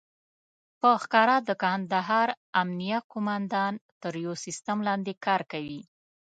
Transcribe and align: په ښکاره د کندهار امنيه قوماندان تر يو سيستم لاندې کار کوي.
په 0.79 0.89
ښکاره 1.01 1.37
د 1.47 1.49
کندهار 1.63 2.29
امنيه 2.61 2.99
قوماندان 3.11 3.73
تر 4.01 4.13
يو 4.25 4.33
سيستم 4.43 4.77
لاندې 4.87 5.13
کار 5.25 5.41
کوي. 5.51 5.81